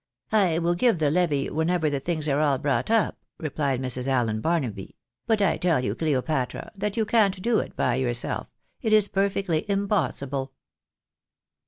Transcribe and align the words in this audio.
"I 0.31 0.57
will 0.57 0.73
give 0.73 0.97
the 0.97 1.11
levy 1.11 1.47
whenever 1.51 1.87
the 1.87 1.99
things 1.99 2.27
are 2.27 2.39
all 2.39 2.57
brought 2.57 2.89
up," 2.89 3.19
replied 3.37 3.79
Mrs. 3.79 4.07
Allen 4.07 4.41
Barnaby;" 4.41 4.95
but 5.27 5.43
I 5.43 5.57
teU 5.57 5.77
you, 5.77 5.93
Cleopatra, 5.93 6.71
that 6.75 6.97
you 6.97 7.05
can't 7.05 7.39
do 7.39 7.59
it 7.59 7.75
by 7.75 7.97
yourself; 7.97 8.47
it 8.81 8.93
is 8.93 9.07
perfectly 9.07 9.63
impossible." 9.69 10.53